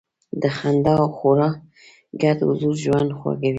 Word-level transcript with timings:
د 0.41 0.43
خندا 0.57 0.93
او 1.03 1.09
خواړو 1.17 1.49
ګډ 2.21 2.37
حضور 2.47 2.75
ژوند 2.85 3.09
خوږوي. 3.17 3.49